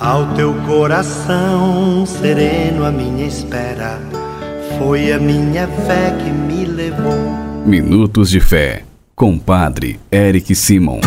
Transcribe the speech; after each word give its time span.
Ao 0.00 0.34
teu 0.34 0.52
coração 0.66 2.04
sereno, 2.04 2.84
a 2.84 2.90
minha 2.90 3.24
espera 3.24 4.00
foi 4.76 5.12
a 5.12 5.20
minha 5.20 5.68
fé 5.68 6.10
que 6.18 6.30
me 6.30 6.64
levou. 6.64 7.14
Minutos 7.64 8.28
de 8.28 8.40
Fé, 8.40 8.84
com 9.14 9.38
Padre 9.38 10.00
Eric 10.10 10.52
Simon. 10.52 10.98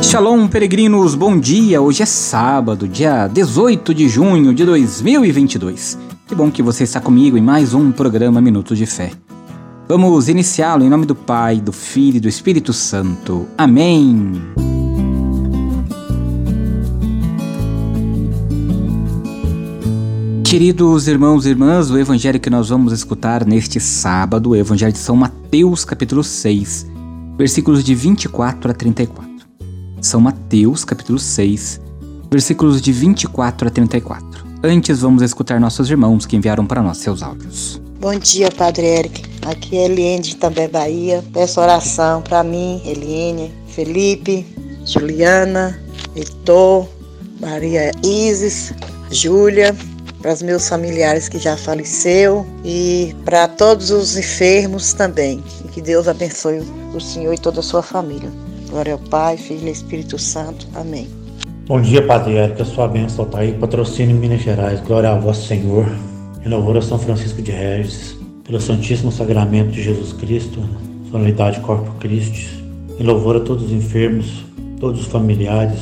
Shalom, 0.00 0.46
peregrinos, 0.46 1.16
bom 1.16 1.36
dia! 1.36 1.82
Hoje 1.82 2.04
é 2.04 2.06
sábado, 2.06 2.86
dia 2.86 3.26
18 3.26 3.92
de 3.92 4.08
junho 4.08 4.54
de 4.54 4.64
2022. 4.64 5.98
Que 6.28 6.36
bom 6.36 6.52
que 6.52 6.62
você 6.62 6.84
está 6.84 7.00
comigo 7.00 7.36
em 7.36 7.42
mais 7.42 7.74
um 7.74 7.90
programa 7.90 8.40
Minutos 8.40 8.78
de 8.78 8.86
Fé. 8.86 9.10
Vamos 9.88 10.28
iniciá-lo 10.28 10.84
em 10.84 10.88
nome 10.88 11.04
do 11.04 11.16
Pai, 11.16 11.60
do 11.60 11.72
Filho 11.72 12.18
e 12.18 12.20
do 12.20 12.28
Espírito 12.28 12.72
Santo. 12.72 13.48
Amém! 13.58 14.34
Queridos 20.48 21.08
irmãos 21.08 21.44
e 21.44 21.48
irmãs, 21.48 21.90
o 21.90 21.98
evangelho 21.98 22.38
que 22.38 22.48
nós 22.48 22.68
vamos 22.68 22.92
escutar 22.92 23.44
neste 23.44 23.80
sábado, 23.80 24.50
o 24.50 24.56
evangelho 24.56 24.92
de 24.92 24.98
São 24.98 25.16
Mateus, 25.16 25.84
capítulo 25.84 26.22
6, 26.22 26.86
versículos 27.36 27.82
de 27.82 27.96
24 27.96 28.70
a 28.70 28.72
34. 28.72 29.28
São 30.00 30.20
Mateus, 30.20 30.84
capítulo 30.84 31.18
6, 31.18 31.80
versículos 32.30 32.80
de 32.80 32.92
24 32.92 33.66
a 33.66 33.70
34. 33.72 34.46
Antes, 34.62 35.00
vamos 35.00 35.20
escutar 35.20 35.58
nossos 35.58 35.90
irmãos 35.90 36.24
que 36.24 36.36
enviaram 36.36 36.64
para 36.64 36.80
nós 36.80 36.98
seus 36.98 37.24
áudios. 37.24 37.82
Bom 37.98 38.16
dia, 38.16 38.48
Padre 38.48 38.86
Eric. 38.86 39.24
Aqui 39.44 39.76
é 39.76 39.86
Eliane 39.86 40.22
de 40.22 40.36
Também 40.36 40.68
Bahia. 40.68 41.24
Peço 41.32 41.60
oração 41.60 42.22
para 42.22 42.44
mim, 42.44 42.80
Eliane, 42.84 43.52
Felipe, 43.66 44.46
Juliana, 44.84 45.76
Heitor, 46.14 46.86
Maria 47.40 47.90
Isis, 48.04 48.72
Júlia, 49.10 49.74
para 50.26 50.34
os 50.34 50.42
meus 50.42 50.68
familiares 50.68 51.28
que 51.28 51.38
já 51.38 51.56
faleceu 51.56 52.44
e 52.64 53.14
para 53.24 53.46
todos 53.46 53.92
os 53.92 54.16
enfermos 54.16 54.92
também. 54.92 55.40
E 55.64 55.68
que 55.68 55.80
Deus 55.80 56.08
abençoe 56.08 56.64
o 56.92 57.00
Senhor 57.00 57.32
e 57.32 57.38
toda 57.38 57.60
a 57.60 57.62
sua 57.62 57.80
família. 57.80 58.28
Glória 58.68 58.94
ao 58.94 58.98
Pai, 58.98 59.36
Filho 59.36 59.68
e 59.68 59.70
Espírito 59.70 60.18
Santo. 60.18 60.66
Amém. 60.74 61.06
Bom 61.68 61.80
dia, 61.80 62.04
Padre 62.04 62.38
Érica. 62.38 62.64
Sua 62.64 62.88
bênção 62.88 63.24
está 63.24 63.38
aí. 63.38 63.52
Patrocínio 63.52 64.16
Minas 64.16 64.40
Gerais. 64.40 64.80
Glória 64.80 65.10
a 65.10 65.14
vosso 65.14 65.46
Senhor. 65.46 65.86
Em 66.44 66.48
louvor 66.48 66.76
a 66.76 66.82
São 66.82 66.98
Francisco 66.98 67.40
de 67.40 67.52
Regis. 67.52 68.16
Pelo 68.42 68.60
Santíssimo 68.60 69.12
Sacramento 69.12 69.70
de 69.70 69.80
Jesus 69.80 70.12
Cristo. 70.12 70.60
Solenidade 71.08 71.60
Corpo 71.60 71.92
Christi. 72.00 72.64
Em 72.98 73.04
louvor 73.04 73.36
a 73.36 73.40
todos 73.40 73.66
os 73.66 73.70
enfermos, 73.70 74.44
todos 74.80 75.02
os 75.02 75.06
familiares. 75.06 75.78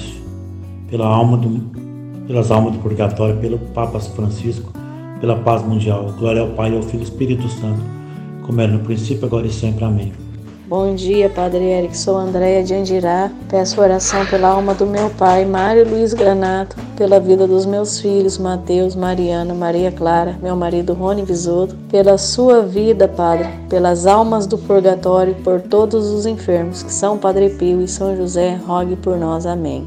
Pela 0.91 1.06
alma 1.06 1.39
do 1.39 1.84
pelas 2.27 2.50
almas 2.50 2.72
do 2.75 2.78
purgatório, 2.78 3.36
pelo 3.36 3.58
Papa 3.58 4.00
Francisco, 4.00 4.72
pela 5.20 5.36
paz 5.36 5.62
mundial. 5.62 6.12
Glória 6.19 6.42
ao 6.42 6.48
Pai, 6.48 6.75
ao 6.75 6.83
Filho 6.83 6.98
e 6.98 7.05
ao 7.05 7.05
Espírito 7.05 7.48
Santo, 7.48 7.81
como 8.44 8.61
era 8.61 8.72
no 8.72 8.81
princípio, 8.81 9.27
agora 9.27 9.47
e 9.47 9.53
sempre. 9.53 9.84
Amém. 9.84 10.12
Bom 10.66 10.94
dia, 10.94 11.28
Padre 11.28 11.62
Eric. 11.62 11.97
Sou 11.97 12.16
Andréia 12.16 12.64
de 12.64 12.72
Andirá. 12.75 13.31
Peço 13.48 13.81
oração 13.81 14.25
pela 14.27 14.48
alma 14.48 14.75
do 14.75 14.86
meu 14.86 15.11
pai, 15.11 15.44
Mário 15.44 15.89
Luiz 15.89 16.14
Granato, 16.14 16.75
pela 16.97 17.20
vida 17.20 17.47
dos 17.47 17.66
meus 17.66 18.00
filhos, 18.00 18.38
Mateus, 18.38 18.97
Mariana, 18.97 19.53
Maria 19.53 19.92
Clara, 19.92 20.38
meu 20.42 20.56
marido 20.56 20.94
Rony 20.94 21.22
Visoto, 21.22 21.77
pela 21.91 22.16
sua 22.16 22.62
vida, 22.62 23.06
Padre, 23.06 23.47
pelas 23.69 24.06
almas 24.06 24.47
do 24.47 24.56
purgatório, 24.56 25.34
por 25.44 25.61
todos 25.61 26.11
os 26.11 26.25
enfermos, 26.25 26.83
que 26.83 26.92
São 26.92 27.19
Padre 27.19 27.50
Pio 27.50 27.83
e 27.83 27.86
São 27.86 28.16
José, 28.16 28.59
rogue 28.66 28.97
por 28.97 29.19
nós. 29.19 29.44
Amém. 29.44 29.86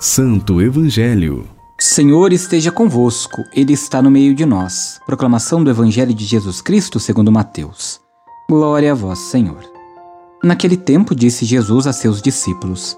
Santo 0.00 0.62
Evangelho. 0.62 1.44
Senhor 1.76 2.32
esteja 2.32 2.70
convosco, 2.70 3.42
Ele 3.52 3.72
está 3.72 4.00
no 4.00 4.08
meio 4.08 4.32
de 4.32 4.46
nós. 4.46 5.00
Proclamação 5.04 5.64
do 5.64 5.70
Evangelho 5.70 6.14
de 6.14 6.24
Jesus 6.24 6.60
Cristo 6.60 7.00
segundo 7.00 7.32
Mateus. 7.32 8.00
Glória 8.48 8.92
a 8.92 8.94
vós, 8.94 9.18
Senhor. 9.18 9.58
Naquele 10.40 10.76
tempo 10.76 11.16
disse 11.16 11.44
Jesus 11.44 11.88
a 11.88 11.92
seus 11.92 12.22
discípulos: 12.22 12.96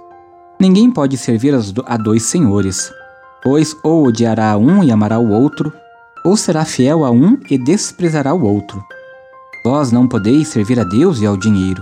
Ninguém 0.61 0.91
pode 0.91 1.17
servir 1.17 1.55
a 1.87 1.97
dois 1.97 2.25
senhores, 2.25 2.93
pois 3.43 3.75
ou 3.83 4.07
odiará 4.07 4.59
um 4.59 4.85
e 4.85 4.93
amará 4.93 5.19
o 5.19 5.31
outro, 5.31 5.73
ou 6.23 6.37
será 6.37 6.67
fiel 6.67 7.03
a 7.03 7.11
um 7.11 7.39
e 7.51 7.57
desprezará 7.57 8.35
o 8.35 8.45
outro. 8.45 8.85
Vós 9.65 9.91
não 9.91 10.07
podeis 10.07 10.49
servir 10.49 10.79
a 10.79 10.85
Deus 10.85 11.19
e 11.23 11.27
ao 11.27 11.39
dinheiro. 11.39 11.81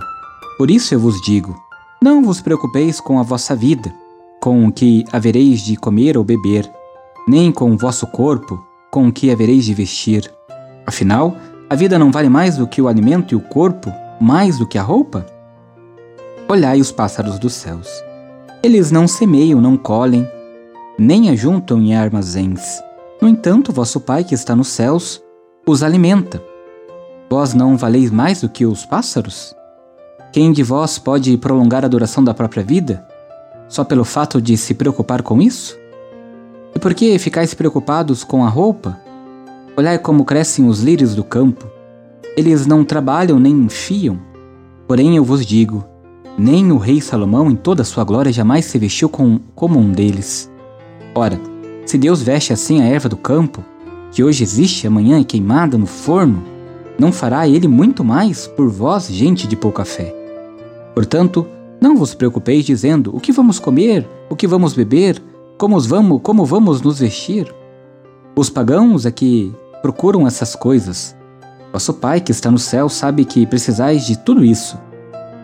Por 0.57 0.71
isso 0.71 0.95
eu 0.95 1.01
vos 1.01 1.21
digo: 1.23 1.61
não 2.01 2.23
vos 2.23 2.41
preocupeis 2.41 3.01
com 3.01 3.19
a 3.19 3.25
vossa 3.25 3.57
vida 3.57 3.93
com 4.41 4.67
o 4.67 4.73
que 4.73 5.05
havereis 5.13 5.61
de 5.61 5.77
comer 5.77 6.17
ou 6.17 6.25
beber, 6.25 6.71
nem 7.27 7.51
com 7.53 7.73
o 7.73 7.77
vosso 7.77 8.07
corpo, 8.07 8.63
com 8.91 9.09
o 9.09 9.13
que 9.13 9.31
havereis 9.31 9.65
de 9.65 9.75
vestir. 9.75 10.33
Afinal, 10.87 11.37
a 11.69 11.75
vida 11.75 11.99
não 11.99 12.11
vale 12.11 12.29
mais 12.29 12.57
do 12.57 12.67
que 12.67 12.81
o 12.81 12.89
alimento 12.89 13.35
e 13.35 13.37
o 13.37 13.41
corpo, 13.41 13.93
mais 14.21 14.59
do 14.59 14.67
que 14.67 14.79
a 14.79 14.83
roupa? 14.83 15.27
Olhai 16.49 16.81
os 16.81 16.91
pássaros 16.91 17.39
dos 17.39 17.53
céus. 17.53 17.89
Eles 18.63 18.91
não 18.91 19.07
semeiam, 19.07 19.61
não 19.61 19.77
colhem, 19.77 20.27
nem 20.99 21.31
ajuntam 21.31 21.81
em 21.81 21.95
armazéns. 21.95 22.83
No 23.21 23.29
entanto, 23.29 23.73
vosso 23.73 24.01
Pai 24.01 24.25
que 24.25 24.35
está 24.35 24.57
nos 24.57 24.69
céus 24.69 25.23
os 25.67 25.83
alimenta. 25.83 26.43
Vós 27.29 27.53
não 27.53 27.77
valeis 27.77 28.11
mais 28.11 28.41
do 28.41 28.49
que 28.49 28.65
os 28.65 28.87
pássaros? 28.87 29.55
Quem 30.33 30.51
de 30.51 30.63
vós 30.63 30.99
pode 30.99 31.37
prolongar 31.37 31.85
a 31.85 31.89
duração 31.89 32.25
da 32.25 32.33
própria 32.33 32.63
vida? 32.63 33.07
Só 33.69 33.85
pelo 33.85 34.05
fato 34.05 34.41
de 34.41 34.57
se 34.57 34.75
preocupar 34.75 35.23
com 35.23 35.41
isso? 35.41 35.79
E 36.75 36.79
por 36.79 36.95
que 36.95 37.19
ficais 37.19 37.55
preocupados 37.55 38.25
com 38.25 38.45
a 38.45 38.49
roupa? 38.49 38.99
Olhai 39.77 39.99
como 39.99 40.25
crescem 40.25 40.67
os 40.67 40.81
lírios 40.81 41.15
do 41.15 41.23
campo. 41.23 41.67
Eles 42.37 42.67
não 42.67 42.85
trabalham 42.85 43.39
nem 43.39 43.53
enfiam. 43.53 44.19
Porém 44.87 45.17
eu 45.17 45.25
vos 45.25 45.45
digo, 45.45 45.85
nem 46.39 46.73
o 46.73 46.79
rei 46.79 47.01
Salomão 47.01 47.51
em 47.51 47.57
toda 47.57 47.85
sua 47.85 48.05
glória 48.05 48.33
jamais 48.33 48.65
se 48.65 48.79
vestiu 48.79 49.09
com, 49.09 49.41
como 49.55 49.79
um 49.79 49.93
deles. 49.93 50.51
Ora, 51.15 51.39
se 51.85 51.99
Deus 51.99 52.23
veste 52.23 52.53
assim 52.53 52.81
a 52.81 52.85
erva 52.85 53.09
do 53.09 53.17
campo, 53.17 53.65
que 54.13 54.23
hoje 54.23 54.43
existe 54.43 54.87
amanhã 54.87 55.21
é 55.21 55.25
queimada 55.25 55.77
no 55.77 55.87
forno, 55.87 56.43
não 56.99 57.13
fará 57.13 57.49
ele 57.49 57.69
muito 57.69 58.05
mais 58.05 58.47
por 58.47 58.69
vós, 58.69 59.09
gente 59.09 59.47
de 59.47 59.57
pouca 59.57 59.85
fé. 59.85 60.15
Portanto, 60.95 61.47
não 61.81 61.97
vos 61.97 62.15
preocupeis 62.15 62.65
dizendo: 62.65 63.15
o 63.15 63.21
que 63.21 63.33
vamos 63.33 63.59
comer, 63.59 64.09
o 64.29 64.37
que 64.37 64.47
vamos 64.47 64.75
beber, 64.75 65.23
como 65.57 65.79
vamos, 65.81 66.21
como 66.23 66.45
vamos 66.45 66.81
nos 66.81 66.99
vestir. 66.99 67.53
Os 68.37 68.51
pagãos 68.51 69.07
é 69.07 69.11
que 69.11 69.53
procuram 69.83 70.27
essas 70.27 70.55
coisas. 70.55 71.17
Vosso 71.73 71.95
Pai 71.95 72.21
que 72.21 72.33
está 72.33 72.51
no 72.51 72.59
céu 72.59 72.89
sabe 72.89 73.25
que 73.25 73.47
precisais 73.47 74.07
de 74.07 74.17
tudo 74.17 74.45
isso. 74.45 74.79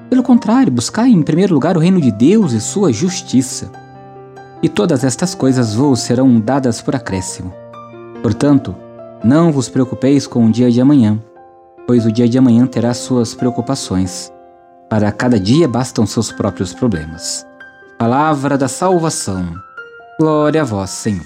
Pelo 0.09 0.23
contrário, 0.23 0.73
buscai 0.73 1.11
em 1.11 1.23
primeiro 1.23 1.55
lugar 1.55 1.77
o 1.77 1.81
reino 1.81 2.01
de 2.01 2.11
Deus 2.11 2.53
e 2.53 2.61
sua 2.61 2.93
justiça. 2.93 3.71
E 4.63 4.69
todas 4.69 5.05
estas 5.05 5.35
coisas 5.35 5.75
vos 5.75 6.01
serão 6.01 6.41
dadas 6.41 6.81
por 6.81 6.97
acréscimo. 6.97 7.53
Portanto, 8.23 8.75
não 9.23 9.53
vos 9.53 9.69
preocupeis 9.69 10.27
com 10.27 10.47
o 10.47 10.51
dia 10.51 10.71
de 10.71 10.81
amanhã, 10.81 11.21
pois 11.87 12.07
o 12.07 12.13
dia 12.13 12.29
de 12.29 12.39
amanhã 12.39 12.67
terá 12.67 12.95
suas 12.95 13.35
preocupações. 13.35 14.34
Para 14.95 15.11
cada 15.11 15.41
dia 15.41 15.67
bastam 15.67 16.07
seus 16.07 16.31
próprios 16.31 16.73
problemas. 16.73 17.45
Palavra 17.99 18.57
da 18.57 18.69
salvação. 18.69 19.53
Glória 20.21 20.63
a 20.63 20.65
vós, 20.65 20.91
Senhor. 20.91 21.25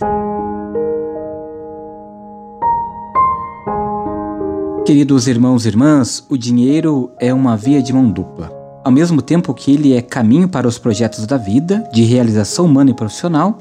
Queridos 4.87 5.29
irmãos 5.29 5.67
e 5.67 5.69
irmãs, 5.69 6.25
o 6.31 6.39
dinheiro 6.39 7.11
é 7.21 7.35
uma 7.35 7.59
via 7.59 7.83
de 7.83 7.93
mão 7.93 8.11
dupla. 8.11 8.51
Ao 8.83 8.91
mesmo 8.91 9.21
tempo 9.21 9.53
que 9.53 9.75
ele 9.75 9.95
é 9.95 10.01
caminho 10.01 10.49
para 10.49 10.67
os 10.67 10.79
projetos 10.79 11.27
da 11.27 11.37
vida, 11.37 11.87
de 11.93 12.05
realização 12.05 12.65
humana 12.65 12.93
e 12.93 12.97
profissional, 12.97 13.59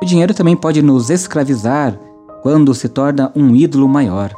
o 0.00 0.06
dinheiro 0.06 0.32
também 0.32 0.56
pode 0.56 0.80
nos 0.80 1.10
escravizar 1.10 1.98
quando 2.40 2.72
se 2.72 2.88
torna 2.88 3.32
um 3.34 3.56
ídolo 3.56 3.88
maior. 3.88 4.32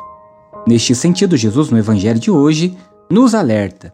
Neste 0.66 0.94
sentido, 0.94 1.36
Jesus, 1.36 1.68
no 1.68 1.76
Evangelho 1.76 2.18
de 2.18 2.30
hoje, 2.30 2.78
nos 3.10 3.34
alerta. 3.34 3.92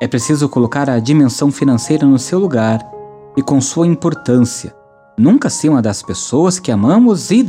É 0.00 0.08
preciso 0.08 0.48
colocar 0.48 0.88
a 0.88 0.98
dimensão 0.98 1.52
financeira 1.52 2.06
no 2.06 2.18
seu 2.18 2.38
lugar 2.38 2.80
e 3.36 3.42
com 3.42 3.60
sua 3.60 3.86
importância, 3.86 4.74
nunca 5.18 5.48
acima 5.48 5.82
das 5.82 6.02
pessoas 6.02 6.58
que 6.58 6.72
amamos 6.72 7.30
e 7.30 7.46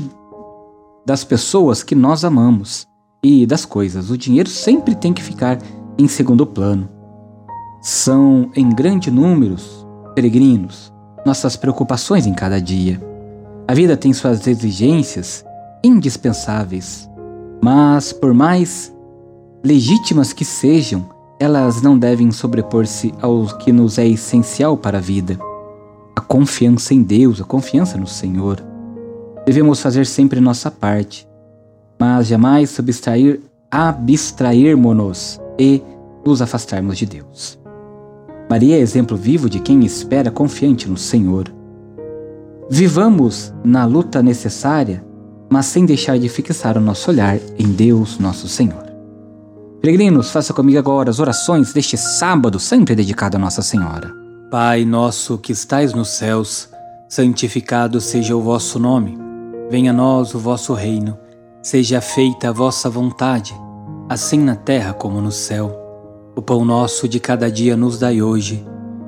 das 1.05 1.23
pessoas 1.23 1.81
que 1.81 1.95
nós 1.95 2.25
amamos 2.25 2.85
e 3.23 3.45
das 3.45 3.63
coisas. 3.63 4.09
O 4.09 4.17
dinheiro 4.17 4.49
sempre 4.49 4.95
tem 4.95 5.13
que 5.13 5.23
ficar 5.23 5.59
em 5.97 6.09
segundo 6.09 6.45
plano. 6.45 6.89
São 7.81 8.51
em 8.53 8.69
grande 8.69 9.09
números 9.09 9.87
peregrinos 10.13 10.91
nossas 11.25 11.55
preocupações 11.55 12.25
em 12.25 12.33
cada 12.33 12.59
dia. 12.59 13.01
A 13.67 13.73
vida 13.73 13.95
tem 13.95 14.11
suas 14.11 14.45
exigências 14.45 15.45
indispensáveis, 15.83 17.09
mas 17.63 18.11
por 18.11 18.33
mais 18.33 18.93
legítimas 19.63 20.33
que 20.33 20.43
sejam, 20.43 21.09
elas 21.41 21.81
não 21.81 21.97
devem 21.97 22.29
sobrepor-se 22.29 23.11
ao 23.19 23.47
que 23.57 23.71
nos 23.71 23.97
é 23.97 24.07
essencial 24.07 24.77
para 24.77 24.99
a 24.99 25.01
vida. 25.01 25.39
A 26.15 26.21
confiança 26.21 26.93
em 26.93 27.01
Deus, 27.01 27.41
a 27.41 27.43
confiança 27.43 27.97
no 27.97 28.05
Senhor. 28.05 28.63
Devemos 29.43 29.81
fazer 29.81 30.05
sempre 30.05 30.39
nossa 30.39 30.69
parte, 30.69 31.27
mas 31.99 32.27
jamais 32.27 32.69
subtrair, 32.69 33.41
abstrairmos-nos 33.71 35.41
e 35.57 35.81
nos 36.23 36.43
afastarmos 36.43 36.95
de 36.95 37.07
Deus. 37.07 37.57
Maria 38.47 38.75
é 38.75 38.79
exemplo 38.79 39.17
vivo 39.17 39.49
de 39.49 39.59
quem 39.59 39.83
espera 39.83 40.29
confiante 40.29 40.87
no 40.87 40.97
Senhor. 40.97 41.51
Vivamos 42.69 43.51
na 43.63 43.83
luta 43.83 44.21
necessária, 44.21 45.03
mas 45.49 45.65
sem 45.65 45.87
deixar 45.87 46.19
de 46.19 46.29
fixar 46.29 46.77
o 46.77 46.81
nosso 46.81 47.09
olhar 47.09 47.39
em 47.57 47.71
Deus, 47.71 48.19
nosso 48.19 48.47
Senhor. 48.47 48.90
Peregrinos, 49.81 50.29
faça 50.29 50.53
comigo 50.53 50.77
agora 50.77 51.09
as 51.09 51.17
orações 51.17 51.73
deste 51.73 51.97
sábado, 51.97 52.59
sempre 52.59 52.93
dedicado 52.93 53.35
a 53.35 53.39
Nossa 53.39 53.63
Senhora. 53.63 54.13
Pai 54.51 54.85
nosso 54.85 55.39
que 55.39 55.51
estais 55.51 55.91
nos 55.91 56.09
céus, 56.09 56.69
santificado 57.09 57.99
seja 57.99 58.35
o 58.35 58.41
vosso 58.41 58.77
nome. 58.77 59.17
Venha 59.71 59.89
a 59.89 59.93
nós 59.93 60.35
o 60.35 60.39
vosso 60.39 60.75
reino. 60.75 61.17
Seja 61.63 61.99
feita 61.99 62.49
a 62.49 62.51
vossa 62.51 62.91
vontade, 62.91 63.55
assim 64.07 64.37
na 64.37 64.55
terra 64.55 64.93
como 64.93 65.19
no 65.19 65.31
céu. 65.31 65.75
O 66.35 66.43
pão 66.43 66.63
nosso 66.63 67.07
de 67.07 67.19
cada 67.19 67.49
dia 67.49 67.75
nos 67.75 67.97
dai 67.97 68.21
hoje. 68.21 68.63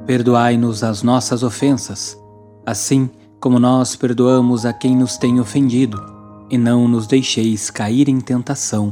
Perdoai-nos 0.07 0.83
as 0.83 1.03
nossas 1.03 1.43
ofensas, 1.43 2.17
assim 2.65 3.11
como 3.39 3.59
nós 3.59 3.95
perdoamos 3.95 4.65
a 4.65 4.73
quem 4.73 4.95
nos 4.95 5.17
tem 5.17 5.39
ofendido. 5.39 6.03
E 6.49 6.57
não 6.57 6.87
nos 6.87 7.05
deixeis 7.05 7.69
cair 7.69 8.09
em 8.09 8.19
tentação 8.19 8.91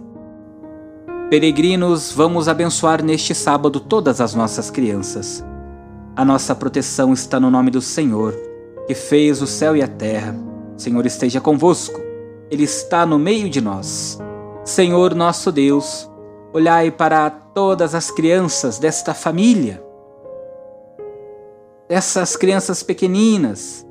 Peregrinos, 1.31 2.11
vamos 2.11 2.49
abençoar 2.49 3.01
neste 3.01 3.33
sábado 3.33 3.79
todas 3.79 4.19
as 4.19 4.35
nossas 4.35 4.69
crianças. 4.69 5.41
A 6.13 6.25
nossa 6.25 6.53
proteção 6.53 7.13
está 7.13 7.39
no 7.39 7.49
nome 7.49 7.71
do 7.71 7.81
Senhor, 7.81 8.37
que 8.85 8.93
fez 8.93 9.41
o 9.41 9.47
céu 9.47 9.73
e 9.73 9.81
a 9.81 9.87
terra. 9.87 10.35
O 10.75 10.77
Senhor 10.77 11.05
esteja 11.05 11.39
convosco, 11.39 12.01
Ele 12.51 12.63
está 12.63 13.05
no 13.05 13.17
meio 13.17 13.49
de 13.49 13.61
nós. 13.61 14.19
Senhor 14.65 15.15
nosso 15.15 15.53
Deus, 15.53 16.11
olhai 16.51 16.91
para 16.91 17.29
todas 17.29 17.95
as 17.95 18.11
crianças 18.11 18.77
desta 18.77 19.13
família, 19.13 19.81
dessas 21.87 22.35
crianças 22.35 22.83
pequeninas, 22.83 23.87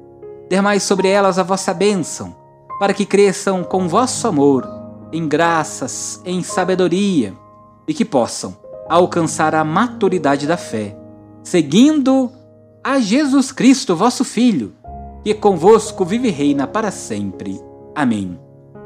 dermai 0.46 0.78
sobre 0.78 1.08
elas 1.08 1.38
a 1.38 1.42
vossa 1.42 1.72
bênção, 1.72 2.36
para 2.78 2.92
que 2.92 3.06
cresçam 3.06 3.64
com 3.64 3.88
vosso 3.88 4.28
amor 4.28 4.79
em 5.12 5.26
graças, 5.28 6.20
em 6.24 6.42
sabedoria, 6.42 7.34
e 7.86 7.94
que 7.94 8.04
possam 8.04 8.56
alcançar 8.88 9.54
a 9.54 9.64
maturidade 9.64 10.46
da 10.46 10.56
fé, 10.56 10.96
seguindo 11.42 12.30
a 12.82 12.98
Jesus 12.98 13.52
Cristo, 13.52 13.94
vosso 13.94 14.24
Filho, 14.24 14.72
que 15.24 15.34
convosco 15.34 16.04
vive 16.04 16.28
e 16.28 16.30
reina 16.30 16.66
para 16.66 16.90
sempre. 16.90 17.60
Amém. 17.94 18.38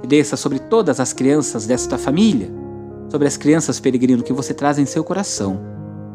E 0.03 0.07
desça 0.07 0.37
sobre 0.37 0.59
todas 0.59 1.01
as 1.01 1.13
crianças 1.13 1.67
desta 1.67 1.97
família, 1.97 2.51
sobre 3.11 3.29
as 3.29 3.37
crianças 3.37 3.79
peregrino 3.81 4.23
que 4.23 4.33
você 4.33 4.53
traz 4.53 4.79
em 4.79 4.87
seu 4.87 5.05
coração, 5.05 5.61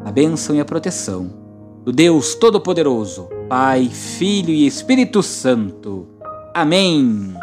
a 0.04 0.12
bênção 0.12 0.54
e 0.54 0.60
a 0.60 0.64
proteção 0.64 1.40
do 1.84 1.92
Deus 1.92 2.34
Todo-Poderoso, 2.34 3.28
Pai, 3.48 3.88
Filho 3.88 4.50
e 4.50 4.66
Espírito 4.66 5.22
Santo. 5.22 6.06
Amém. 6.54 7.34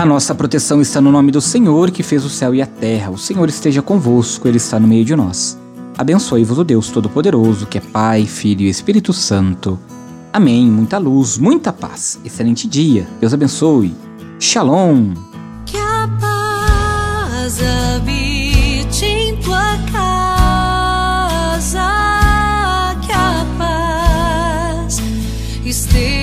A 0.00 0.06
nossa 0.06 0.34
proteção 0.34 0.80
está 0.80 0.98
no 0.98 1.12
nome 1.12 1.30
do 1.30 1.42
Senhor 1.42 1.90
que 1.90 2.02
fez 2.02 2.24
o 2.24 2.30
céu 2.30 2.54
e 2.54 2.62
a 2.62 2.66
terra. 2.66 3.10
O 3.10 3.18
Senhor 3.18 3.46
esteja 3.50 3.82
convosco, 3.82 4.48
ele 4.48 4.56
está 4.56 4.80
no 4.80 4.88
meio 4.88 5.04
de 5.04 5.14
nós. 5.14 5.58
Abençoe-vos 5.98 6.56
o 6.56 6.64
Deus 6.64 6.88
Todo-Poderoso, 6.88 7.66
que 7.66 7.76
é 7.76 7.82
Pai, 7.82 8.24
Filho 8.24 8.62
e 8.62 8.70
Espírito 8.70 9.12
Santo. 9.12 9.78
Amém. 10.32 10.70
Muita 10.70 10.96
luz, 10.96 11.36
muita 11.36 11.70
paz. 11.70 12.18
Excelente 12.24 12.66
dia. 12.66 13.06
Deus 13.20 13.34
abençoe. 13.34 13.94
Shalom. 14.38 15.12
Que 15.66 15.76
a 15.76 16.08
paz 16.18 17.58
habite 17.60 19.04
em 19.04 19.36
tua 19.36 19.76
casa. 19.92 21.84
Que 23.02 23.12
a 23.12 23.46
paz 23.58 24.98
esteja 25.62 26.19